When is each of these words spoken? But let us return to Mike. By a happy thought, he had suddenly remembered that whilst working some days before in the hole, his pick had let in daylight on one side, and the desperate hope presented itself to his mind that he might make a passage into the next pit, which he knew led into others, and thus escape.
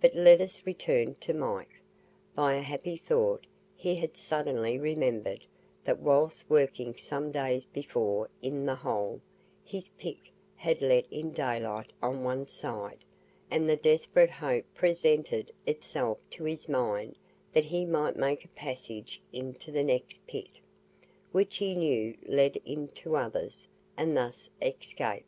But 0.00 0.16
let 0.16 0.40
us 0.40 0.66
return 0.66 1.14
to 1.20 1.32
Mike. 1.32 1.80
By 2.34 2.54
a 2.54 2.62
happy 2.62 2.96
thought, 2.96 3.46
he 3.76 3.94
had 3.94 4.16
suddenly 4.16 4.76
remembered 4.76 5.44
that 5.84 6.00
whilst 6.00 6.50
working 6.50 6.96
some 6.96 7.30
days 7.30 7.64
before 7.64 8.28
in 8.42 8.66
the 8.66 8.74
hole, 8.74 9.20
his 9.64 9.90
pick 9.90 10.32
had 10.56 10.82
let 10.82 11.04
in 11.12 11.30
daylight 11.30 11.92
on 12.02 12.24
one 12.24 12.48
side, 12.48 13.04
and 13.52 13.68
the 13.68 13.76
desperate 13.76 14.30
hope 14.30 14.64
presented 14.74 15.52
itself 15.64 16.18
to 16.30 16.42
his 16.42 16.68
mind 16.68 17.14
that 17.52 17.66
he 17.66 17.84
might 17.84 18.16
make 18.16 18.44
a 18.44 18.48
passage 18.48 19.22
into 19.32 19.70
the 19.70 19.84
next 19.84 20.26
pit, 20.26 20.48
which 21.30 21.58
he 21.58 21.74
knew 21.76 22.16
led 22.26 22.56
into 22.66 23.14
others, 23.14 23.68
and 23.96 24.16
thus 24.16 24.50
escape. 24.60 25.20